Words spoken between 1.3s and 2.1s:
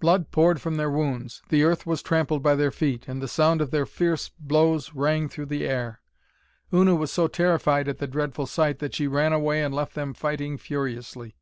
the earth was